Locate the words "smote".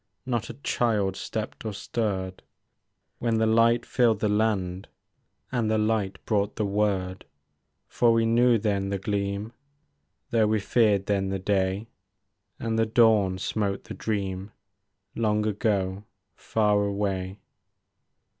13.37-13.83